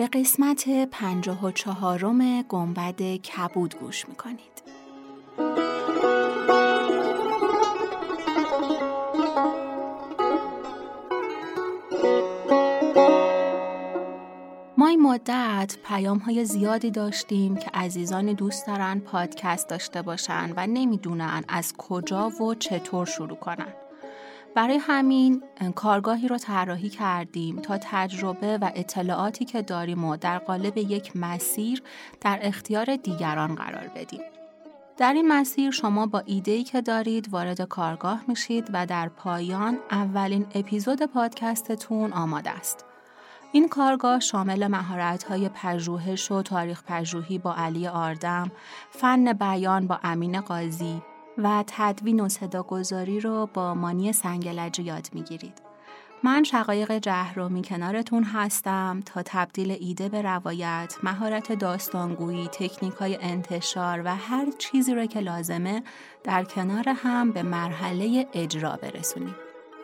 به 0.00 0.06
قسمت 0.06 0.68
پنجاه 0.90 1.46
و 1.46 1.50
چهارم 1.50 2.42
گنبد 2.42 3.02
کبود 3.16 3.78
گوش 3.78 4.08
می‌کنید 4.08 4.62
ما 14.78 14.86
این 14.86 15.02
مدت 15.02 15.76
پیام 15.84 16.18
های 16.18 16.44
زیادی 16.44 16.90
داشتیم 16.90 17.56
که 17.56 17.70
عزیزان 17.74 18.32
دوست 18.32 18.66
دارن 18.66 19.00
پادکست 19.00 19.68
داشته 19.68 20.02
باشن 20.02 20.52
و 20.56 20.66
نمی‌دونن 20.66 21.44
از 21.48 21.74
کجا 21.78 22.28
و 22.28 22.54
چطور 22.54 23.06
شروع 23.06 23.36
کنن. 23.36 23.74
برای 24.54 24.78
همین 24.80 25.42
کارگاهی 25.74 26.28
رو 26.28 26.38
طراحی 26.38 26.88
کردیم 26.88 27.56
تا 27.56 27.78
تجربه 27.82 28.58
و 28.58 28.70
اطلاعاتی 28.74 29.44
که 29.44 29.62
داریم 29.62 30.04
و 30.04 30.16
در 30.16 30.38
قالب 30.38 30.78
یک 30.78 31.16
مسیر 31.16 31.82
در 32.20 32.38
اختیار 32.42 32.96
دیگران 32.96 33.54
قرار 33.54 33.88
بدیم. 33.96 34.20
در 34.96 35.12
این 35.12 35.28
مسیر 35.28 35.70
شما 35.70 36.06
با 36.06 36.22
ایده‌ای 36.26 36.64
که 36.64 36.80
دارید 36.80 37.28
وارد 37.32 37.62
کارگاه 37.62 38.24
میشید 38.28 38.70
و 38.72 38.86
در 38.86 39.08
پایان 39.08 39.78
اولین 39.90 40.46
اپیزود 40.54 41.02
پادکستتون 41.02 42.12
آماده 42.12 42.50
است. 42.50 42.84
این 43.52 43.68
کارگاه 43.68 44.20
شامل 44.20 44.66
مهارت‌های 44.66 45.48
پژوهش 45.48 46.30
و 46.30 46.42
تاریخ 46.42 46.82
پژوهی 46.86 47.38
با 47.38 47.54
علی 47.54 47.86
آردم، 47.86 48.50
فن 48.90 49.32
بیان 49.32 49.86
با 49.86 50.00
امین 50.02 50.40
قاضی 50.40 51.02
و 51.42 51.64
تدوین 51.66 52.20
و 52.20 52.28
صداگذاری 52.28 53.20
رو 53.20 53.48
با 53.54 53.74
مانی 53.74 54.12
سنگلج 54.12 54.78
یاد 54.78 55.08
می‌گیرید. 55.12 55.62
من 56.22 56.42
شقایق 56.42 56.98
جهرومی 56.98 57.62
کنارتون 57.62 58.24
هستم 58.24 59.02
تا 59.06 59.22
تبدیل 59.24 59.76
ایده 59.80 60.08
به 60.08 60.22
روایت، 60.22 60.96
مهارت 61.02 61.52
داستانگویی، 61.52 62.48
تکنیک 62.48 62.94
های 62.94 63.18
انتشار 63.20 64.02
و 64.04 64.16
هر 64.16 64.46
چیزی 64.58 64.94
رو 64.94 65.06
که 65.06 65.20
لازمه 65.20 65.82
در 66.24 66.44
کنار 66.44 66.88
هم 66.88 67.32
به 67.32 67.42
مرحله 67.42 68.26
اجرا 68.34 68.78
برسونیم. 68.82 69.34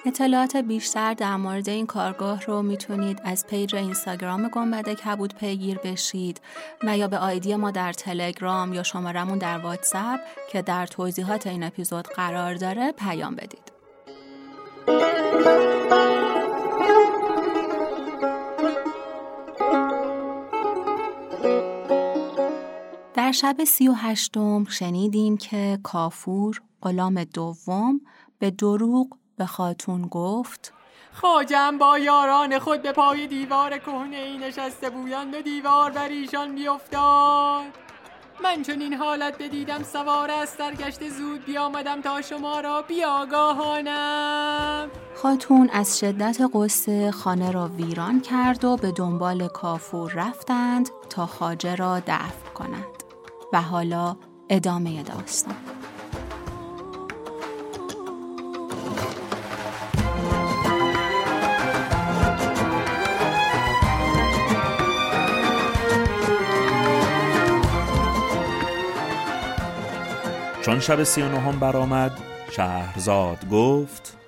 اطلاعات 0.06 0.56
بیشتر 0.56 1.14
در 1.14 1.36
مورد 1.36 1.68
این 1.68 1.86
کارگاه 1.86 2.42
رو 2.42 2.62
می‌تونید 2.62 3.20
از 3.24 3.46
پیج 3.46 3.74
اینستاگرام 3.74 4.48
گنبد 4.48 4.88
کبود 4.88 5.34
پیگیر 5.34 5.78
بشید 5.78 6.40
و 6.82 6.98
یا 6.98 7.08
به 7.08 7.18
آیدی 7.18 7.56
ما 7.56 7.70
در 7.70 7.92
تلگرام 7.92 8.72
یا 8.72 8.82
شمارمون 8.82 9.38
در 9.38 9.58
واتساپ 9.58 10.20
که 10.52 10.62
در 10.62 10.86
توضیحات 10.86 11.46
این 11.46 11.62
اپیزود 11.62 12.08
قرار 12.08 12.54
داره 12.54 12.92
پیام 12.92 13.34
بدید. 13.34 13.72
در 23.14 23.32
شب 23.32 23.64
سی 23.64 23.88
و 23.88 23.94
شنیدیم 24.68 25.36
که 25.36 25.78
کافور 25.82 26.62
غلام 26.82 27.24
دوم 27.24 28.00
به 28.38 28.50
دروغ 28.50 29.08
به 29.36 29.46
خاتون 29.46 30.02
گفت 30.02 30.72
خاجم 31.12 31.78
با 31.78 31.98
یاران 31.98 32.58
خود 32.58 32.82
به 32.82 32.92
پای 32.92 33.26
دیوار 33.26 33.78
کهنه 33.78 34.16
ای 34.16 34.38
نشسته 34.38 34.90
بویند 34.90 35.34
و 35.34 35.42
دیوار 35.42 35.90
بر 35.90 36.08
ایشان 36.08 36.54
بیافتاد. 36.54 37.64
من 38.42 38.62
چون 38.62 38.80
این 38.80 38.94
حالت 38.94 39.42
بدیدم 39.42 39.82
سوار 39.82 40.30
از 40.30 40.48
سرگشت 40.48 41.08
زود 41.08 41.44
بیامدم 41.44 42.00
تا 42.00 42.22
شما 42.22 42.60
را 42.60 42.82
بیاگاهانم. 42.82 44.10
خاتون 45.14 45.70
از 45.72 45.98
شدت 45.98 46.38
قصه 46.54 47.10
خانه 47.10 47.50
را 47.50 47.68
ویران 47.68 48.20
کرد 48.20 48.64
و 48.64 48.76
به 48.76 48.92
دنبال 48.92 49.48
کافور 49.48 50.12
رفتند 50.12 50.88
تا 51.10 51.26
خاجه 51.26 51.74
را 51.74 52.00
دفع 52.00 52.50
کنند 52.54 53.02
و 53.52 53.62
حالا 53.62 54.16
ادامه 54.48 55.02
داستان. 55.02 55.75
چون 70.66 70.80
شب 70.80 71.04
سی 71.04 71.22
و 71.22 71.28
نهم 71.28 71.60
برآمد 71.60 72.22
شهرزاد 72.50 73.48
گفت 73.50 74.18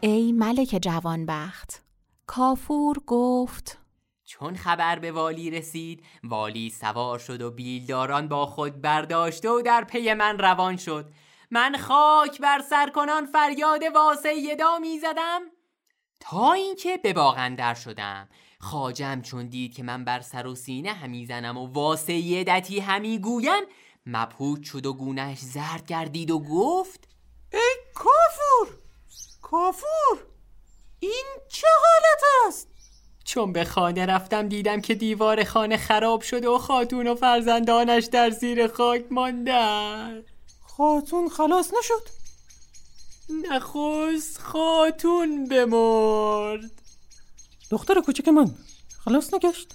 ای 0.00 0.32
ملک 0.32 0.78
جوانبخت 0.82 1.82
کافور 2.26 2.96
گفت 3.06 3.78
چون 4.24 4.56
خبر 4.56 4.98
به 4.98 5.12
والی 5.12 5.50
رسید 5.50 6.04
والی 6.24 6.70
سوار 6.70 7.18
شد 7.18 7.42
و 7.42 7.50
بیلداران 7.50 8.28
با 8.28 8.46
خود 8.46 8.80
برداشته 8.80 9.50
و 9.50 9.62
در 9.62 9.84
پی 9.84 10.14
من 10.14 10.38
روان 10.38 10.76
شد. 10.76 11.10
من 11.50 11.76
خاک 11.76 12.40
بر 12.40 12.62
سر 12.70 12.90
کنان 12.90 13.26
فریاد 13.26 13.82
واسیدا 13.94 14.78
می 14.78 14.98
زدم 14.98 15.40
تا 16.20 16.52
اینکه 16.52 16.96
به 16.96 17.12
باغندر 17.12 17.74
شدم. 17.74 18.28
خاجم 18.60 19.20
چون 19.20 19.48
دید 19.48 19.74
که 19.74 19.82
من 19.82 20.04
بر 20.04 20.20
سر 20.20 20.46
و 20.46 20.54
سینه 20.54 20.92
همی 20.92 21.26
زنم 21.26 21.58
و 21.58 21.66
واسیدتی 21.66 22.80
همی 22.80 23.18
گویم 23.18 23.62
مبهوت 24.06 24.62
شد 24.62 24.86
و 24.86 24.92
گونهش 24.92 25.38
زرد 25.38 25.86
گردید 25.86 26.30
و 26.30 26.38
گفت 26.38 27.08
ای 27.52 27.76
کافور! 27.94 28.78
کافور! 29.42 30.26
این 31.00 31.24
چه 31.48 31.66
حالت 31.80 32.48
است؟ 32.48 32.68
چون 33.24 33.52
به 33.52 33.64
خانه 33.64 34.06
رفتم 34.06 34.48
دیدم 34.48 34.80
که 34.80 34.94
دیوار 34.94 35.44
خانه 35.44 35.76
خراب 35.76 36.22
شده 36.22 36.48
و 36.48 36.58
خاتون 36.58 37.06
و 37.06 37.14
فرزندانش 37.14 38.04
در 38.04 38.30
زیر 38.30 38.66
خاک 38.66 39.04
ماندن. 39.10 40.24
خاتون 40.66 41.28
خلاص 41.28 41.70
نشد؟ 41.78 42.08
نخست 43.50 44.38
خاتون 44.38 45.48
بمرد. 45.48 46.82
دختر 47.70 48.00
کوچک 48.00 48.28
من 48.28 48.54
خلاص 49.04 49.34
نگشت. 49.34 49.68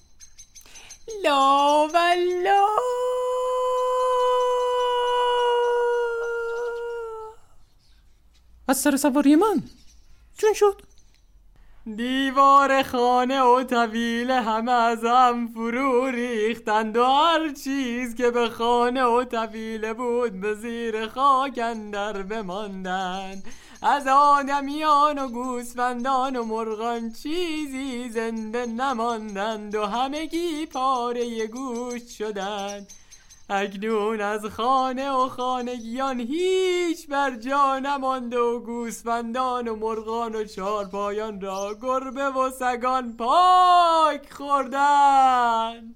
لا 1.24 1.88
والله. 1.94 3.09
از 8.70 8.78
سر 8.78 8.98
سواری 8.98 9.36
من. 9.36 9.64
چون 10.38 10.54
شد. 10.54 10.82
دیوار 11.96 12.84
خانه 12.84 13.42
و 13.42 13.64
طویل 13.64 14.32
همه 14.32 14.72
از 14.72 15.06
هم 15.06 15.48
فرو 15.48 16.06
ریختند 16.06 16.98
و 16.98 17.04
هر 17.04 17.54
چیز 17.54 18.16
که 18.16 18.32
به 18.32 18.50
خانه 18.50 19.04
و 19.04 19.24
طویله 19.24 19.94
بود 19.94 20.42
به 20.42 20.56
زیر 20.56 21.08
خاک 21.08 21.60
اندر 21.64 22.22
بماندند. 22.22 23.44
از 23.82 24.08
آدمیان 24.08 25.20
و 25.20 25.28
گوسفندان 25.28 26.36
و 26.36 26.44
مرغان 26.44 27.14
چیزی 27.14 28.10
زنده 28.10 28.66
نماندند 28.66 29.76
و 29.76 29.86
همگی 29.86 30.66
پاره 30.66 31.48
گوشت 31.48 32.10
شدند. 32.10 32.88
اکنون 33.50 34.22
از 34.22 34.46
خانه 34.46 35.12
و 35.12 35.28
خانگیان 35.30 36.20
هیچ 36.20 37.08
بر 37.08 37.36
جا 37.36 37.80
نمانده 37.80 38.40
و 38.40 38.60
گوسفندان 38.60 39.68
و 39.68 39.76
مرغان 39.76 40.36
و 40.36 40.44
چارپایان 40.44 41.42
را 41.42 41.78
گربه 41.82 42.24
و 42.24 42.50
سگان 42.50 43.18
پاک 43.18 44.34
خوردن 44.34 45.96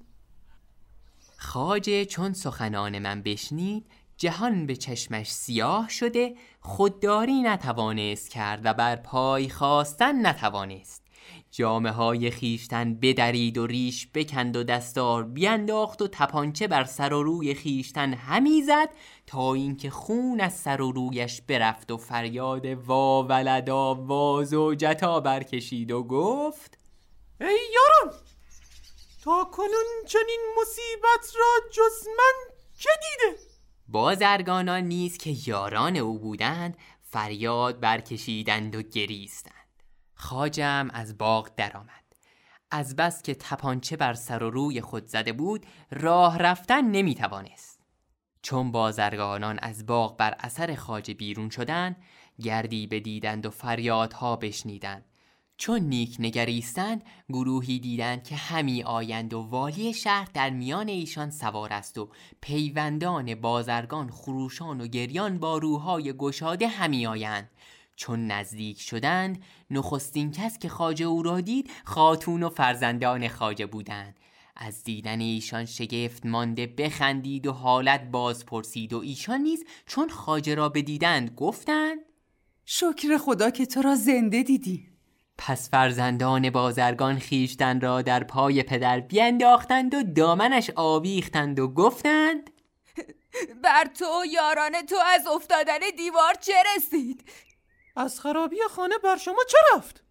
خاجه 1.37 2.05
چون 2.05 2.33
سخنان 2.33 2.99
من 2.99 3.21
بشنید 3.21 3.85
جهان 4.17 4.65
به 4.65 4.75
چشمش 4.75 5.31
سیاه 5.31 5.89
شده 5.89 6.35
خودداری 6.59 7.41
نتوانست 7.41 8.29
کرد 8.29 8.61
و 8.63 8.73
بر 8.73 8.95
پای 8.95 9.49
خواستن 9.49 10.25
نتوانست. 10.25 11.02
جامعه 11.53 11.91
های 11.91 12.31
خیشتن 12.31 12.93
بدرید 12.93 13.57
و 13.57 13.67
ریش 13.67 14.07
بکند 14.13 14.55
و 14.55 14.63
دستار 14.63 15.23
بینداخت 15.23 16.01
و 16.01 16.07
تپانچه 16.07 16.67
بر 16.67 16.83
سر 16.83 17.13
و 17.13 17.23
روی 17.23 17.53
خیشتن 17.53 18.13
همی 18.13 18.61
زد 18.61 18.89
تا 19.27 19.53
اینکه 19.53 19.89
خون 19.89 20.41
از 20.41 20.53
سر 20.53 20.81
و 20.81 20.91
رویش 20.91 21.41
برفت 21.41 21.91
و 21.91 21.97
فریاد 21.97 22.65
وا 22.65 23.23
ولدا 23.23 23.95
وا 23.95 24.43
زوجتا 24.43 25.19
برکشید 25.19 25.91
و 25.91 26.03
گفت 26.03 26.77
ای 27.41 27.59
یاران 27.73 28.19
تا 29.23 29.43
کنون 29.51 30.05
چنین 30.07 30.39
مصیبت 30.61 31.35
را 31.39 31.69
جز 31.71 32.07
من 32.17 32.55
چه 32.79 32.89
دیده؟ 33.01 33.39
بازرگانان 33.87 34.83
نیز 34.83 35.17
که 35.17 35.35
یاران 35.47 35.97
او 35.97 36.19
بودند 36.19 36.77
فریاد 37.01 37.79
برکشیدند 37.79 38.75
و 38.75 38.81
گریستند. 38.81 39.62
خاجم 40.15 40.89
از 40.93 41.17
باغ 41.17 41.49
درآمد. 41.57 42.03
از 42.71 42.95
بس 42.95 43.21
که 43.21 43.35
تپانچه 43.35 43.97
بر 43.97 44.13
سر 44.13 44.43
و 44.43 44.49
روی 44.49 44.81
خود 44.81 45.07
زده 45.07 45.33
بود 45.33 45.65
راه 45.91 46.37
رفتن 46.37 46.91
نمی 46.91 47.15
توانست 47.15 47.79
چون 48.41 48.71
بازرگانان 48.71 49.59
از 49.61 49.85
باغ 49.85 50.17
بر 50.17 50.35
اثر 50.39 50.75
خاجه 50.75 51.13
بیرون 51.13 51.49
شدند 51.49 51.95
گردی 52.41 52.87
بدیدند 52.87 53.45
و 53.45 53.49
فریادها 53.49 54.35
بشنیدند. 54.35 55.05
چون 55.57 55.79
نیک 55.79 56.15
نگریستند 56.19 57.03
گروهی 57.29 57.79
دیدند 57.79 58.23
که 58.23 58.35
همی 58.35 58.83
آیند 58.83 59.33
و 59.33 59.41
والی 59.41 59.93
شهر 59.93 60.29
در 60.33 60.49
میان 60.49 60.87
ایشان 60.87 61.31
سوار 61.31 61.73
است 61.73 61.97
و 61.97 62.09
پیوندان 62.41 63.35
بازرگان 63.35 64.09
خروشان 64.09 64.81
و 64.81 64.87
گریان 64.87 65.39
با 65.39 65.57
روهای 65.57 66.13
گشاده 66.13 66.67
همی 66.67 67.07
آیند. 67.07 67.49
چون 67.95 68.27
نزدیک 68.27 68.81
شدند 68.81 69.43
نخستین 69.71 70.31
کس 70.31 70.59
که 70.59 70.69
خاجه 70.69 71.05
او 71.05 71.23
را 71.23 71.41
دید 71.41 71.71
خاتون 71.85 72.43
و 72.43 72.49
فرزندان 72.49 73.27
خاجه 73.27 73.65
بودند 73.65 74.19
از 74.55 74.83
دیدن 74.83 75.19
ایشان 75.19 75.65
شگفت 75.65 76.25
مانده 76.25 76.67
بخندید 76.67 77.47
و 77.47 77.51
حالت 77.51 78.03
باز 78.11 78.45
پرسید 78.45 78.93
و 78.93 78.99
ایشان 78.99 79.41
نیز 79.41 79.65
چون 79.85 80.09
خاجه 80.09 80.55
را 80.55 80.69
بدیدند 80.69 81.35
گفتند 81.35 81.99
شکر 82.65 83.17
خدا 83.17 83.49
که 83.49 83.65
تو 83.65 83.81
را 83.81 83.95
زنده 83.95 84.43
دیدی 84.43 84.93
پس 85.37 85.69
فرزندان 85.69 86.49
بازرگان 86.49 87.19
خیشتن 87.19 87.81
را 87.81 88.01
در 88.01 88.23
پای 88.23 88.63
پدر 88.63 88.99
بینداختند 88.99 89.93
و 89.93 90.03
دامنش 90.03 90.71
آویختند 90.75 91.59
و 91.59 91.67
گفتند 91.67 92.49
بر 93.63 93.85
تو 93.99 94.05
و 94.05 94.25
یاران 94.25 94.81
تو 94.89 94.95
از 95.13 95.27
افتادن 95.27 95.79
دیوار 95.97 96.33
چه 96.41 96.53
رسید؟ 96.75 97.23
از 97.95 98.19
خرابی 98.19 98.57
خانه 98.69 98.97
بر 98.97 99.17
شما 99.17 99.43
چه 99.49 99.57
رفت؟ 99.75 100.03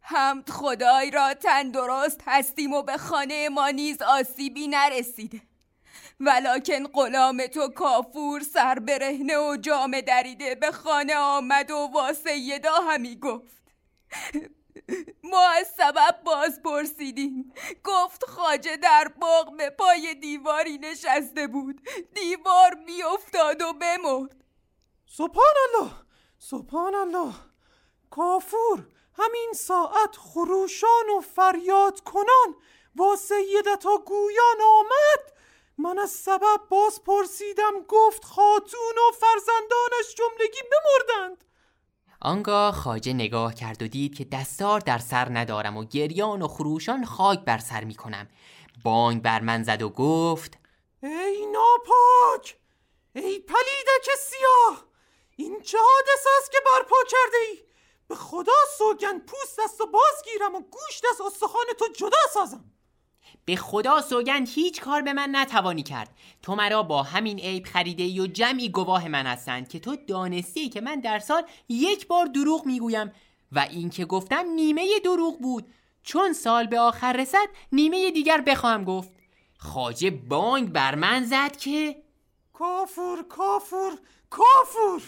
حمد 0.00 0.50
خدای 0.50 1.10
را 1.10 1.34
تندرست 1.34 2.20
هستیم 2.26 2.72
و 2.72 2.82
به 2.82 2.96
خانه 2.96 3.48
ما 3.48 3.68
نیز 3.68 4.02
آسیبی 4.02 4.68
نرسیده 4.68 5.42
ولکن 6.20 6.86
غلام 6.86 7.46
تو 7.46 7.68
کافور 7.68 8.40
سر 8.40 8.78
برهنه 8.78 9.38
و 9.38 9.56
جام 9.56 10.00
دریده 10.00 10.54
به 10.54 10.72
خانه 10.72 11.16
آمد 11.16 11.70
و 11.70 11.90
واسیدا 11.94 12.74
همی 12.74 13.18
گفت. 13.18 13.62
ما 15.24 15.48
از 15.48 15.66
سبب 15.76 16.20
باز 16.24 16.62
پرسیدیم 16.62 17.52
گفت 17.84 18.24
خاجه 18.24 18.76
در 18.76 19.08
باغ 19.20 19.56
به 19.56 19.70
پای 19.70 20.14
دیواری 20.14 20.78
نشسته 20.78 21.46
بود. 21.46 21.80
دیوار 22.14 22.74
بیافتاد 22.86 23.62
و 23.62 23.72
بمرد. 23.72 24.44
سبحان 25.06 25.54
الله! 25.68 26.05
سبحان 26.50 26.94
الله 26.94 27.34
کافور 28.10 28.86
همین 29.18 29.52
ساعت 29.54 30.16
خروشان 30.16 31.10
و 31.18 31.20
فریاد 31.20 32.00
کنان 32.00 32.54
با 32.94 33.16
سیدتا 33.16 33.96
گویان 34.06 34.60
آمد. 34.62 35.32
من 35.78 35.98
از 35.98 36.10
سبب 36.10 36.60
باز 36.70 37.04
پرسیدم 37.04 37.72
گفت 37.88 38.24
خاتون 38.24 38.94
و 39.08 39.12
فرزندانش 39.12 40.14
جملگی 40.16 40.60
بمردند. 40.70 41.44
آنگاه 42.20 42.74
خاجه 42.74 43.12
نگاه 43.12 43.54
کرد 43.54 43.82
و 43.82 43.88
دید 43.88 44.14
که 44.14 44.24
دستار 44.24 44.80
در 44.80 44.98
سر 44.98 45.38
ندارم 45.38 45.76
و 45.76 45.84
گریان 45.84 46.42
و 46.42 46.48
خروشان 46.48 47.04
خاک 47.04 47.40
بر 47.40 47.58
سر 47.58 47.84
می 47.84 47.94
کنم. 47.94 48.28
بانگ 48.84 49.22
بر 49.22 49.40
من 49.40 49.62
زد 49.62 49.82
و 49.82 49.88
گفت 49.88 50.58
ای 51.02 51.46
ناپاک! 51.46 52.56
ای 53.14 53.38
پلیدک 53.38 54.10
سیاه! 54.18 54.85
این 55.36 55.60
چه 55.60 55.78
حادث 55.78 56.26
است 56.38 56.52
که 56.52 56.58
برپا 56.64 56.96
کرده 57.10 57.36
ای 57.50 57.58
به 58.08 58.14
خدا 58.14 58.52
سوگن 58.78 59.18
پوست 59.18 59.60
دست 59.64 59.80
و 59.80 59.86
بازگیرم 59.86 60.54
و 60.54 60.60
گوشت 60.60 61.04
از 61.10 61.20
استخوان 61.20 61.66
تو 61.78 61.86
جدا 61.96 62.18
سازم. 62.34 62.64
به 63.44 63.56
خدا 63.56 64.00
سوگند 64.00 64.48
هیچ 64.48 64.80
کار 64.80 65.02
به 65.02 65.12
من 65.12 65.28
نتوانی 65.32 65.82
کرد. 65.82 66.16
تو 66.42 66.54
مرا 66.54 66.82
با 66.82 67.02
همین 67.02 67.38
عیب 67.38 67.66
خریده 67.66 68.02
ای 68.02 68.20
و 68.20 68.26
جمعی 68.26 68.68
گواه 68.68 69.08
من 69.08 69.26
هستند 69.26 69.68
که 69.68 69.80
تو 69.80 69.96
دانستی 69.96 70.68
که 70.68 70.80
من 70.80 71.00
در 71.00 71.18
سال 71.18 71.42
یک 71.68 72.06
بار 72.06 72.26
دروغ 72.26 72.66
می‌گویم 72.66 73.12
و 73.52 73.58
این 73.58 73.90
که 73.90 74.04
گفتم 74.04 74.44
نیمه 74.46 75.00
دروغ 75.04 75.38
بود. 75.38 75.72
چون 76.02 76.32
سال 76.32 76.66
به 76.66 76.80
آخر 76.80 77.12
رسد 77.12 77.48
نیمه 77.72 78.10
دیگر 78.10 78.40
بخواهم 78.40 78.84
گفت. 78.84 79.10
خاجه 79.58 80.10
بانگ 80.10 80.72
بر 80.72 80.94
من 80.94 81.24
زد 81.24 81.56
که 81.56 82.02
کافور 82.52 83.22
کافور 83.22 83.98
کافور! 84.30 85.02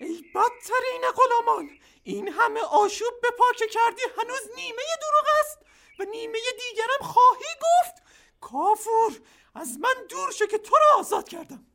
ای 0.00 0.24
بدترین 0.34 1.02
غلامان 1.16 1.70
این 2.02 2.28
همه 2.28 2.60
آشوب 2.60 3.12
به 3.22 3.28
پاکه 3.38 3.66
کردی 3.66 4.02
هنوز 4.18 4.40
نیمه 4.56 4.82
دروغ 5.00 5.26
است 5.40 5.58
و 5.98 6.04
نیمه 6.04 6.38
دیگرم 6.58 7.12
خواهی 7.12 7.54
گفت. 7.62 8.02
کافور 8.40 9.20
از 9.54 9.78
من 9.80 10.06
دور 10.08 10.32
شو 10.32 10.46
که 10.46 10.58
تو 10.58 10.74
را 10.74 11.00
آزاد 11.00 11.28
کردم. 11.28 11.66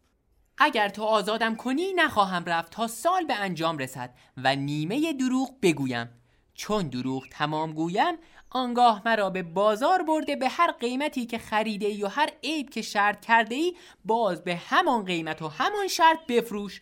اگر 0.57 0.89
تو 0.89 1.03
آزادم 1.03 1.55
کنی 1.55 1.93
نخواهم 1.93 2.45
رفت 2.45 2.71
تا 2.71 2.87
سال 2.87 3.25
به 3.25 3.33
انجام 3.33 3.77
رسد 3.77 4.13
و 4.37 4.55
نیمه 4.55 5.13
دروغ 5.13 5.49
بگویم. 5.61 6.21
چون 6.53 6.89
دروغ 6.89 7.23
تمام 7.31 7.73
گویم 7.73 8.17
آنگاه 8.49 9.01
مرا 9.05 9.29
به 9.29 9.43
بازار 9.43 10.03
برده 10.03 10.35
به 10.35 10.49
هر 10.49 10.71
قیمتی 10.71 11.25
که 11.25 11.37
خریده 11.37 11.87
ای 11.87 12.03
و 12.03 12.07
هر 12.07 12.29
عیب 12.43 12.69
که 12.69 12.81
شرط 12.81 13.25
کرده 13.25 13.55
ای 13.55 13.77
باز 14.05 14.43
به 14.43 14.55
همان 14.55 15.05
قیمت 15.05 15.41
و 15.41 15.47
همان 15.47 15.87
شرط 15.87 16.19
بفروش. 16.27 16.81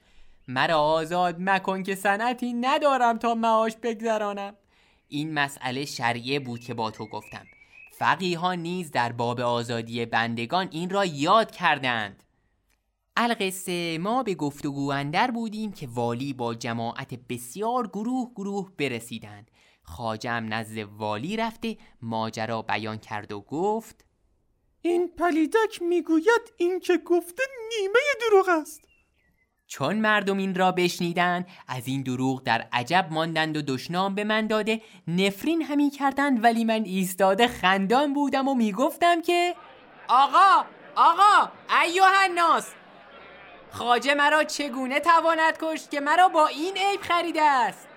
مرا 0.54 0.80
آزاد 0.80 1.36
مکن 1.40 1.84
که 1.84 1.96
سنتی 1.96 2.54
ندارم 2.54 3.18
تا 3.18 3.36
معاش 3.36 3.76
بگذرانم. 3.84 4.56
این 5.08 5.34
مسئله 5.34 5.86
شریعه 5.86 6.40
بود 6.40 6.60
که 6.60 6.74
با 6.74 6.92
تو 6.92 7.06
گفتم. 7.06 7.46
فقیها 7.92 8.54
نیز 8.54 8.92
در 8.92 9.12
باب 9.12 9.40
آزادی 9.40 10.06
بندگان 10.06 10.68
این 10.72 10.90
را 10.90 11.06
یاد 11.06 11.52
کردند. 11.52 12.24
القصه 13.18 13.98
ما 13.98 14.24
به 14.24 14.36
گفتگو 14.36 14.92
اندر 14.92 15.32
بودیم 15.32 15.72
که 15.72 15.88
والی 15.88 16.34
با 16.34 16.56
جماعت 16.56 17.14
بسیار 17.30 17.88
گروه 17.88 18.32
گروه 18.36 18.72
برسیدند. 18.78 19.52
خاجم 19.84 20.46
نزد 20.50 20.78
والی 20.78 21.38
رفته 21.38 21.78
ماجرا 22.02 22.62
بیان 22.62 22.98
کرد 22.98 23.32
و 23.32 23.42
گفت 23.42 24.06
این 24.82 25.08
پلیدک 25.08 25.82
می‌گوید 25.82 26.54
این 26.58 26.80
که 26.80 26.98
گفته 26.98 27.44
نیمه 27.70 28.00
دروغ 28.22 28.50
است. 28.62 28.91
چون 29.72 29.96
مردم 29.96 30.38
این 30.38 30.56
را 30.56 30.72
بشنیدند 30.72 31.48
از 31.68 31.88
این 31.88 32.02
دروغ 32.02 32.44
در 32.44 32.68
عجب 32.74 33.08
ماندند 33.12 33.58
و 33.58 33.62
دشنام 33.62 34.16
به 34.16 34.24
من 34.24 34.48
داده. 34.48 34.82
نفرین 35.08 35.62
همی 35.62 35.90
کردند 35.90 36.44
ولی 36.44 36.66
من 36.66 36.84
ایستاده 36.86 37.48
خندان 37.48 38.14
بودم 38.14 38.48
و 38.48 38.56
می‌گفتم 38.56 39.22
که 39.22 39.56
آقا 40.08 40.66
آقا 40.96 41.52
ایوه 41.84 42.08
الناس! 42.24 42.72
خاجه 43.72 44.14
مرا 44.14 44.44
چگونه 44.44 45.00
تواند 45.00 45.58
کشت 45.62 45.92
که 45.92 46.00
مرا 46.00 46.28
با 46.28 46.48
این 46.48 46.78
عیب 46.78 47.02
خریده 47.02 47.44
است؟ 47.44 47.88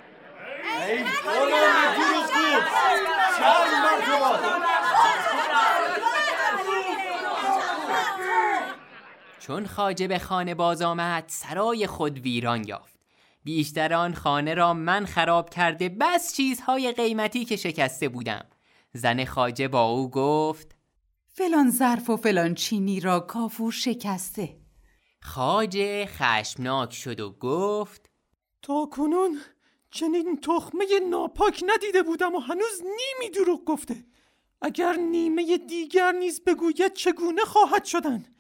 ای 0.87 1.05
غلام 1.05 1.95
دروغگو 1.97 2.61
چند 3.39 3.73
مرتبه 3.85 4.65
چون 9.47 9.67
خاجه 9.67 10.09
به 10.09 10.19
خانه 10.19 10.55
باز 10.55 10.83
آمد 10.83 11.25
سرای 11.27 11.87
خود 11.87 12.19
ویران 12.19 12.69
یافت. 12.69 12.97
بیشتر 13.43 13.95
آن 13.95 14.15
خانه 14.15 14.55
را 14.55 14.75
من 14.75 15.07
خراب 15.07 15.51
کرده 15.51 15.89
بس 15.89 16.35
چیزهای 16.35 16.93
قیمتی 16.93 17.45
که 17.45 17.57
شکسته 17.57 18.09
بودم. 18.09 18.47
زن 18.93 19.25
خاجه 19.25 19.69
با 19.69 19.83
او 19.83 20.11
گفت 20.11 20.77
فلان 21.27 21.71
ظرف 21.71 22.11
و 22.11 22.17
فلان 22.17 22.55
چینی 22.55 23.01
را 23.01 23.21
کافور 23.21 23.73
شکسته. 23.73 24.57
خاجه 25.23 26.07
خشمناک 26.07 26.93
شد 26.93 27.21
و 27.21 27.31
گفت 27.31 28.11
تا 28.63 28.87
کنون 28.87 29.41
چنین 29.91 30.41
تخمه 30.41 30.85
ناپاک 31.11 31.65
ندیده 31.67 32.03
بودم 32.03 32.35
و 32.35 32.39
هنوز 32.39 32.83
نیمی 32.83 33.31
دروغ 33.31 33.65
گفته. 33.65 34.05
اگر 34.63 34.93
نیمه 34.93 35.59
دیگر 35.59 36.13
نیز 36.13 36.45
بگوید 36.45 36.93
چگونه 36.93 37.43
خواهد 37.43 37.85
شدن؟ 37.85 38.34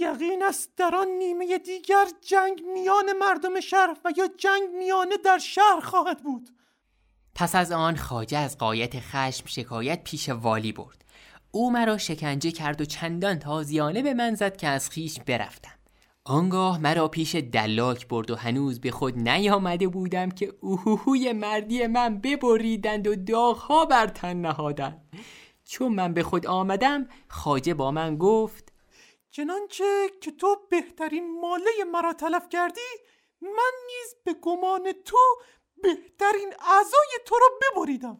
یقین 0.00 0.42
است 0.42 0.70
در 0.76 0.94
آن 0.96 1.06
نیمه 1.08 1.58
دیگر 1.58 2.06
جنگ 2.20 2.62
میان 2.72 3.12
مردم 3.20 3.60
شهر 3.60 3.96
و 4.04 4.12
یا 4.16 4.28
جنگ 4.38 4.68
میانه 4.78 5.16
در 5.24 5.38
شهر 5.38 5.80
خواهد 5.82 6.22
بود. 6.22 6.48
پس 7.34 7.54
از 7.54 7.72
آن 7.72 7.96
خاجه 7.96 8.38
از 8.38 8.58
قایت 8.58 9.00
خشم 9.00 9.46
شکایت 9.46 10.04
پیش 10.04 10.28
والی 10.28 10.72
برد. 10.72 11.04
او 11.50 11.70
مرا 11.70 11.98
شکنجه 11.98 12.50
کرد 12.50 12.80
و 12.80 12.84
چندان 12.84 13.38
تازیانه 13.38 14.02
به 14.02 14.14
من 14.14 14.34
زد 14.34 14.56
که 14.56 14.68
از 14.68 14.90
خیش 14.90 15.20
برفتم. 15.20 15.78
آنگاه 16.24 16.78
مرا 16.78 17.08
پیش 17.08 17.34
دلاک 17.34 18.08
برد 18.08 18.30
و 18.30 18.36
هنوز 18.36 18.80
به 18.80 18.90
خود 18.90 19.18
نیامده 19.28 19.88
بودم 19.88 20.30
که 20.30 20.52
اوهوهوی 20.60 21.32
مردی 21.32 21.86
من 21.86 22.18
ببریدند 22.18 23.06
و 23.06 23.16
داغها 23.16 23.84
بر 23.84 24.06
تن 24.06 24.36
نهادند. 24.36 25.08
چون 25.64 25.94
من 25.94 26.14
به 26.14 26.22
خود 26.22 26.46
آمدم 26.46 27.06
خاجه 27.28 27.74
با 27.74 27.90
من 27.90 28.16
گفت 28.16 28.67
چنانچه 29.38 30.10
که 30.20 30.30
تو 30.30 30.56
بهترین 30.70 31.40
ماله 31.40 31.84
مرا 31.92 32.12
تلف 32.12 32.48
کردی 32.48 32.80
من 33.42 33.72
نیز 33.86 34.14
به 34.24 34.34
گمان 34.42 34.92
تو 35.04 35.16
بهترین 35.82 36.52
اعضای 36.60 37.18
تو 37.26 37.34
را 37.34 37.48
ببریدم. 37.62 38.18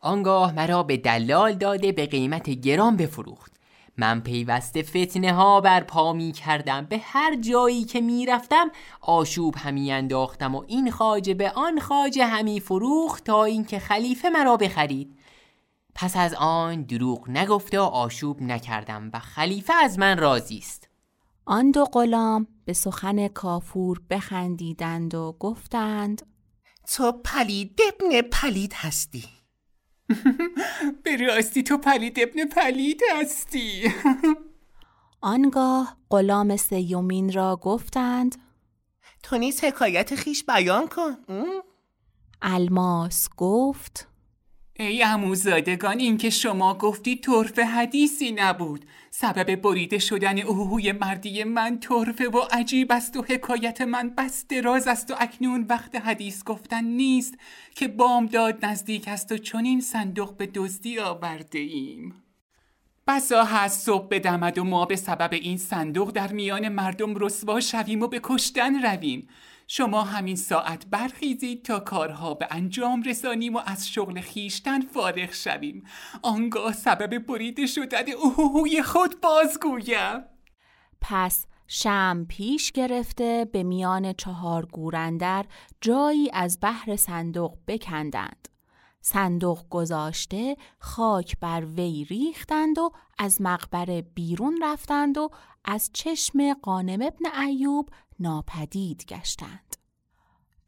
آنگاه 0.00 0.54
مرا 0.54 0.82
به 0.82 0.96
دلال 0.96 1.52
داده 1.52 1.92
به 1.92 2.06
قیمت 2.06 2.50
گران 2.50 2.96
بفروخت. 2.96 3.52
من 3.96 4.20
پیوسته 4.20 4.82
فتنه 4.82 5.32
ها 5.32 5.60
بر 5.60 5.80
پا 5.80 6.12
می 6.12 6.32
کردم. 6.32 6.86
به 6.86 6.98
هر 6.98 7.36
جایی 7.36 7.84
که 7.84 8.00
می 8.00 8.26
رفتم 8.26 8.70
آشوب 9.00 9.54
همی 9.58 9.92
انداختم 9.92 10.54
و 10.54 10.64
این 10.66 10.90
خاجه 10.90 11.34
به 11.34 11.50
آن 11.50 11.80
خاجه 11.80 12.26
همی 12.26 12.60
فروخت 12.60 13.24
تا 13.24 13.44
اینکه 13.44 13.78
خلیفه 13.78 14.30
مرا 14.30 14.56
بخرید. 14.56 15.18
پس 15.98 16.16
از 16.16 16.34
آن 16.34 16.82
دروغ 16.82 17.30
نگفته 17.30 17.80
و 17.80 17.82
آشوب 17.82 18.42
نکردم 18.42 19.10
و 19.12 19.18
خلیفه 19.18 19.72
از 19.74 19.98
من 19.98 20.18
راضی 20.18 20.58
است. 20.58 20.88
آن 21.44 21.70
دو 21.70 21.84
غلام 21.84 22.46
به 22.64 22.72
سخن 22.72 23.28
کافور 23.28 24.02
بخندیدند 24.10 25.14
و 25.14 25.36
گفتند 25.40 26.22
تو 26.94 27.12
پلید 27.12 27.80
ابن 27.88 28.22
پلید 28.22 28.72
هستی. 28.74 29.24
به 31.04 31.16
راستی 31.16 31.62
تو 31.62 31.78
پلید 31.78 32.20
ابن 32.20 32.44
پلید 32.48 33.00
هستی. 33.14 33.92
آنگاه 35.20 35.96
غلام 36.10 36.56
سیومین 36.56 37.32
را 37.32 37.56
گفتند 37.56 38.36
تو 39.22 39.38
نیز 39.38 39.64
حکایت 39.64 40.14
خیش 40.14 40.44
بیان 40.44 40.88
کن؟ 40.88 41.16
الماس 42.42 43.28
گفت 43.36 44.08
ای 44.78 45.02
اموزادگان 45.02 45.98
این 45.98 46.16
که 46.16 46.30
شما 46.30 46.74
گفتی 46.74 47.16
طرف 47.16 47.58
حدیثی 47.58 48.32
نبود. 48.32 48.84
سبب 49.10 49.56
بریده 49.56 49.98
شدن 49.98 50.38
اوهوی 50.38 50.92
مردی 50.92 51.44
من 51.44 51.80
طرفه 51.80 52.28
و 52.28 52.38
عجیب 52.38 52.92
است 52.92 53.16
و 53.16 53.22
حکایت 53.22 53.80
من 53.80 54.10
بس 54.18 54.46
دراز 54.46 54.88
است 54.88 55.10
و 55.10 55.14
اکنون 55.18 55.66
وقت 55.68 55.96
حدیث 55.96 56.44
گفتن 56.44 56.84
نیست 56.84 57.34
که 57.74 57.88
بامداد 57.88 58.64
نزدیک 58.64 59.08
است 59.08 59.32
و 59.32 59.38
چنین 59.38 59.80
صندوق 59.80 60.36
به 60.36 60.46
دزدی 60.54 60.98
آورده 60.98 61.58
ایم 61.58 62.25
بسا 63.08 63.44
هست 63.44 63.86
صبح 63.86 64.08
بدمد 64.10 64.58
و 64.58 64.64
ما 64.64 64.84
به 64.84 64.96
سبب 64.96 65.32
این 65.32 65.58
صندوق 65.58 66.10
در 66.10 66.32
میان 66.32 66.68
مردم 66.68 67.14
رسوا 67.14 67.60
شویم 67.60 68.02
و 68.02 68.06
به 68.06 68.20
کشتن 68.22 68.82
رویم. 68.82 69.28
شما 69.68 70.02
همین 70.02 70.36
ساعت 70.36 70.86
برخیزید 70.86 71.64
تا 71.64 71.80
کارها 71.80 72.34
به 72.34 72.46
انجام 72.50 73.02
رسانیم 73.02 73.56
و 73.56 73.60
از 73.66 73.88
شغل 73.88 74.20
خیشتن 74.20 74.80
فارغ 74.80 75.32
شویم. 75.32 75.82
آنگاه 76.22 76.72
سبب 76.72 77.18
بریده 77.26 77.66
شدن 77.66 78.12
اوهوی 78.12 78.82
خود 78.82 79.20
بازگویم. 79.20 80.24
پس 81.00 81.46
شم 81.68 82.26
پیش 82.28 82.72
گرفته 82.72 83.48
به 83.52 83.62
میان 83.62 84.12
چهار 84.12 84.66
گورندر 84.66 85.44
جایی 85.80 86.30
از 86.32 86.58
بحر 86.62 86.96
صندوق 86.96 87.58
بکندند. 87.66 88.48
صندوق 89.08 89.68
گذاشته 89.70 90.56
خاک 90.78 91.40
بر 91.40 91.64
وی 91.64 92.04
ریختند 92.04 92.78
و 92.78 92.90
از 93.18 93.40
مقبره 93.40 94.02
بیرون 94.02 94.58
رفتند 94.62 95.18
و 95.18 95.30
از 95.64 95.90
چشم 95.92 96.54
قانم 96.54 97.02
ابن 97.02 97.40
ایوب 97.40 97.88
ناپدید 98.20 99.04
گشتند. 99.04 99.76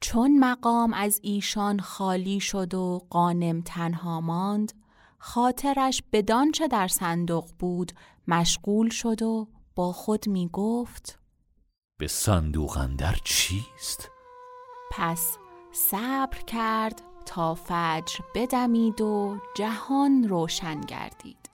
چون 0.00 0.38
مقام 0.38 0.94
از 0.94 1.20
ایشان 1.22 1.80
خالی 1.80 2.40
شد 2.40 2.74
و 2.74 3.06
قانم 3.10 3.60
تنها 3.60 4.20
ماند، 4.20 4.72
خاطرش 5.18 6.02
بدانچه 6.12 6.68
در 6.68 6.88
صندوق 6.88 7.50
بود 7.58 7.92
مشغول 8.28 8.88
شد 8.88 9.22
و 9.22 9.48
با 9.74 9.92
خود 9.92 10.28
می 10.28 10.48
گفت 10.52 11.18
به 11.98 12.06
صندوق 12.06 12.76
اندر 12.76 13.16
چیست؟ 13.24 14.10
پس 14.92 15.38
صبر 15.72 16.38
کرد 16.46 17.07
تا 17.28 17.54
فجر 17.54 18.18
بدمید 18.34 19.00
و 19.00 19.38
جهان 19.54 20.28
روشن 20.28 20.80
گردید. 20.80 21.47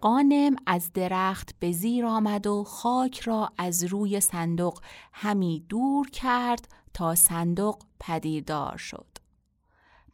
قانم 0.00 0.56
از 0.66 0.92
درخت 0.92 1.54
به 1.60 1.72
زیر 1.72 2.06
آمد 2.06 2.46
و 2.46 2.64
خاک 2.64 3.20
را 3.20 3.52
از 3.58 3.84
روی 3.84 4.20
صندوق 4.20 4.80
همی 5.12 5.64
دور 5.68 6.10
کرد 6.10 6.68
تا 6.94 7.14
صندوق 7.14 7.82
پدیدار 8.00 8.76
شد. 8.76 9.06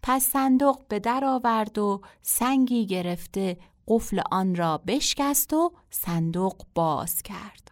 پس 0.02 0.22
صندوق 0.22 0.78
به 0.88 0.98
در 0.98 1.24
آورد 1.24 1.78
و 1.78 2.00
سنگی 2.22 2.86
گرفته 2.86 3.58
قفل 3.88 4.20
آن 4.30 4.54
را 4.54 4.78
بشکست 4.78 5.52
و 5.52 5.72
صندوق 5.90 6.62
باز 6.74 7.22
کرد. 7.22 7.70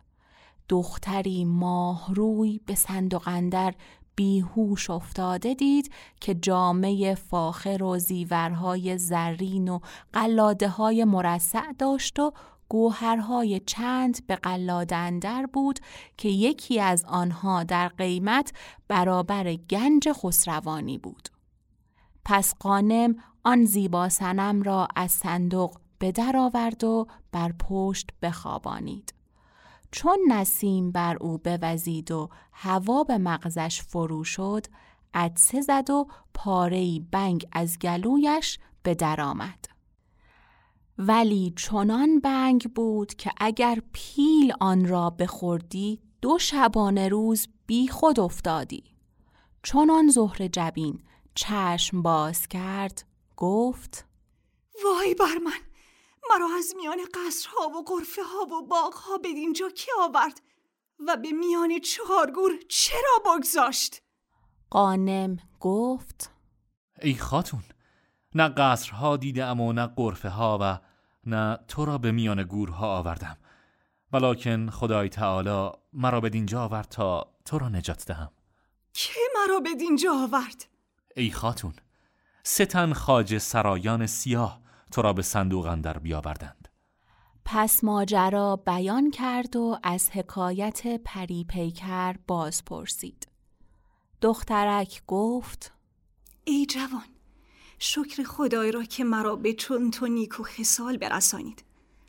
دختری 0.68 1.44
ماه 1.44 2.14
روی 2.14 2.60
به 2.66 2.74
صندوق 2.74 3.28
اندر 3.28 3.74
بیهوش 4.22 4.90
افتاده 4.90 5.54
دید 5.54 5.92
که 6.20 6.34
جامعه 6.34 7.14
فاخر 7.14 7.82
و 7.82 7.98
زیورهای 7.98 8.98
زرین 8.98 9.68
و 9.68 9.78
قلاده 10.12 10.68
های 10.68 11.04
مرسع 11.04 11.72
داشت 11.78 12.18
و 12.18 12.32
گوهرهای 12.68 13.60
چند 13.60 14.26
به 14.26 14.36
قلاده 14.36 14.96
اندر 14.96 15.46
بود 15.46 15.78
که 16.16 16.28
یکی 16.28 16.80
از 16.80 17.04
آنها 17.04 17.64
در 17.64 17.88
قیمت 17.88 18.52
برابر 18.88 19.54
گنج 19.54 20.12
خسروانی 20.12 20.98
بود. 20.98 21.28
پس 22.24 22.54
قانم 22.60 23.16
آن 23.44 23.64
زیبا 23.64 24.08
سنم 24.08 24.62
را 24.62 24.88
از 24.96 25.10
صندوق 25.10 25.76
به 25.98 26.12
در 26.12 26.36
آورد 26.36 26.84
و 26.84 27.06
بر 27.32 27.52
پشت 27.68 28.10
بخوابانید. 28.22 29.14
چون 29.92 30.18
نسیم 30.28 30.92
بر 30.92 31.16
او 31.20 31.38
بوزید 31.38 32.10
و 32.10 32.28
هوا 32.52 33.04
به 33.04 33.18
مغزش 33.18 33.82
فرو 33.82 34.24
شد 34.24 34.66
عدسه 35.14 35.60
زد 35.60 35.90
و 35.90 36.06
پارهی 36.34 37.06
بنگ 37.10 37.46
از 37.52 37.78
گلویش 37.78 38.58
به 38.82 38.94
در 38.94 39.20
آمد. 39.20 39.64
ولی 40.98 41.52
چنان 41.56 42.20
بنگ 42.20 42.72
بود 42.74 43.14
که 43.14 43.30
اگر 43.36 43.82
پیل 43.92 44.52
آن 44.60 44.88
را 44.88 45.10
بخوردی 45.10 46.00
دو 46.22 46.38
شبانه 46.38 47.08
روز 47.08 47.48
بی 47.66 47.88
خود 47.88 48.20
افتادی. 48.20 48.84
چنان 49.62 50.08
زهر 50.08 50.46
جبین 50.46 51.02
چشم 51.34 52.02
باز 52.02 52.48
کرد 52.48 53.04
گفت 53.36 54.06
وای 54.84 55.14
بر 55.14 55.38
من 55.44 55.71
مرا 56.32 56.48
از 56.58 56.74
میان 56.76 56.98
قصرها 57.14 57.68
و 57.68 57.82
قرفه 57.82 58.22
ها 58.22 58.56
و 58.56 58.66
باغها 58.66 59.18
به 59.18 59.28
اینجا 59.28 59.68
کی 59.68 59.90
آورد 60.00 60.40
و 61.06 61.16
به 61.16 61.32
میان 61.32 61.78
چهارگور 61.78 62.52
چرا 62.68 63.22
بگذاشت؟ 63.26 64.02
قانم 64.70 65.36
گفت 65.60 66.30
ای 67.02 67.14
خاتون 67.14 67.62
نه 68.34 68.48
قصرها 68.48 69.16
دیدم 69.16 69.60
و 69.60 69.72
نه 69.72 69.86
قرفه 69.86 70.28
ها 70.28 70.58
و 70.60 70.78
نه 71.26 71.58
تو 71.68 71.84
را 71.84 71.98
به 71.98 72.12
میان 72.12 72.42
گورها 72.42 72.98
آوردم 72.98 73.36
ولیکن 74.12 74.70
خدای 74.70 75.08
تعالی 75.08 75.70
مرا 75.92 76.20
به 76.20 76.28
دینجا 76.28 76.64
آورد 76.64 76.88
تا 76.88 77.34
تو 77.44 77.58
را 77.58 77.68
نجات 77.68 78.04
دهم 78.06 78.30
که 78.92 79.20
مرا 79.36 79.60
به 79.60 79.74
دینجا 79.74 80.12
آورد؟ 80.14 80.68
ای 81.16 81.30
خاتون 81.30 81.74
ستن 82.42 82.92
خاج 82.92 83.38
سرایان 83.38 84.06
سیاه 84.06 84.61
تو 84.92 85.02
را 85.02 85.12
به 85.12 85.22
صندوق 85.22 85.66
اندر 85.66 85.98
بیاوردند. 85.98 86.68
پس 87.44 87.84
ماجرا 87.84 88.56
بیان 88.56 89.10
کرد 89.10 89.56
و 89.56 89.78
از 89.82 90.10
حکایت 90.10 91.02
پری 91.04 91.44
پیکر 91.44 92.16
باز 92.26 92.64
پرسید. 92.64 93.28
دخترک 94.20 95.02
گفت 95.06 95.72
ای 96.44 96.66
جوان 96.66 97.04
شکر 97.78 98.22
خدای 98.22 98.72
را 98.72 98.84
که 98.84 99.04
مرا 99.04 99.36
به 99.36 99.52
چون 99.52 99.90
تو 99.90 100.06
نیکو 100.06 100.42
خسال 100.42 100.96
برسانید. 100.96 101.64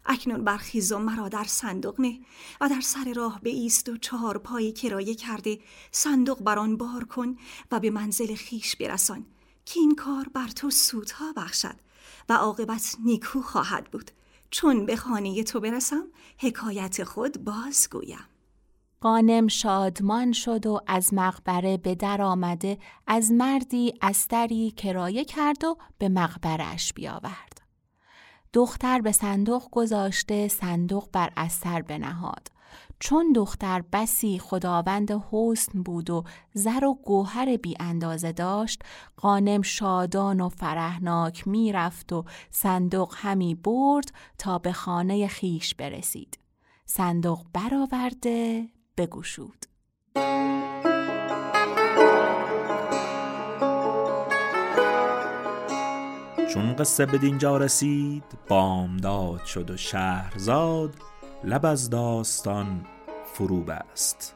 اکنون 0.06 0.44
برخیز 0.44 0.92
و 0.92 0.98
مرا 0.98 1.30
در 1.30 1.44
صندوق 1.44 2.02
نه 2.02 2.20
و 2.62 2.70
در 2.70 2.82
سر 2.82 3.13
راه 3.16 3.40
به 3.42 3.50
ایست 3.50 3.90
و 3.90 3.98
چهار 3.98 4.38
پایی 4.38 4.72
کرایه 4.72 5.16
کرده 5.16 5.60
صندوق 5.92 6.42
بر 6.42 6.60
آن 6.60 6.78
بار 6.78 7.04
کن 7.04 7.38
و 7.72 7.80
به 7.80 7.90
منزل 7.90 8.36
خیش 8.36 8.75
برسان 8.75 9.25
که 9.66 9.80
این 9.80 9.96
کار 9.96 10.30
بر 10.34 10.48
تو 10.48 10.70
سودها 10.70 11.34
بخشد. 11.34 11.75
و 12.29 12.33
عاقبت 12.33 12.95
نیکو 13.05 13.41
خواهد 13.41 13.91
بود 13.91 14.12
چون 14.51 14.86
به 14.86 14.95
خانه 14.95 15.43
تو 15.43 15.60
برسم 15.60 16.03
حکایت 16.38 17.03
خود 17.03 17.43
بازگویم 17.43 18.25
قانم 19.03 19.48
شادمان 19.48 20.31
شد 20.31 20.65
و 20.65 20.79
از 20.88 21.13
مقبره 21.13 21.77
به 21.77 21.95
در 21.95 22.22
آمده 22.22 22.77
از 23.07 23.31
مردی 23.31 23.93
استری 24.01 24.72
کرایه 24.72 25.25
کرد 25.25 25.63
و 25.63 25.77
به 25.98 26.10
مقبرش 26.10 26.93
بیاورد. 26.93 27.62
دختر 28.53 29.01
به 29.01 29.12
صندوق 29.12 29.67
گذاشته 29.72 30.48
صندوق 30.48 31.10
بر 31.12 31.29
استر 31.38 31.81
بنهاد. 31.81 32.48
چون 33.05 33.33
دختر 33.33 33.83
بسی 33.93 34.39
خداوند 34.39 35.12
حسن 35.31 35.83
بود 35.83 36.10
و 36.10 36.24
زر 36.53 36.86
و 36.86 36.93
گوهر 36.93 37.57
بی 37.57 37.75
اندازه 37.79 38.31
داشت 38.31 38.83
قانم 39.17 39.62
شادان 39.62 40.41
و 40.41 40.50
فرهناک 40.50 41.48
می‌رفت 41.48 42.13
و 42.13 42.25
صندوق 42.51 43.13
همی 43.17 43.55
برد 43.55 44.13
تا 44.38 44.57
به 44.57 44.72
خانه 44.72 45.27
خیش 45.27 45.75
برسید. 45.75 46.39
صندوق 46.86 47.45
برآورده 47.53 48.67
بگوشود 48.98 49.65
چون 56.53 56.75
قصه 56.75 57.05
به 57.05 57.17
دینجا 57.17 57.57
رسید 57.57 58.24
بامداد 58.48 59.45
شد 59.45 59.69
و 59.72 59.77
شهرزاد 59.77 60.93
لب 61.43 61.65
از 61.65 61.89
داستان 61.89 62.86
فرو 63.34 63.62
بست 63.62 64.36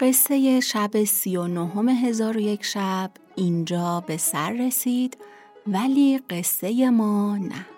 قصه 0.00 0.60
شب 0.60 1.04
سی 1.04 1.36
و 1.36 1.46
نهم 1.46 1.88
هزار 1.88 2.36
و 2.36 2.40
یک 2.40 2.64
شب 2.64 3.10
اینجا 3.36 4.04
به 4.06 4.16
سر 4.16 4.52
رسید 4.52 5.18
ولی 5.66 6.18
قصه 6.30 6.90
ما 6.90 7.36
نه. 7.36 7.77